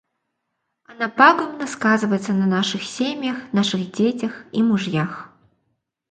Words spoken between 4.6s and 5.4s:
мужьях.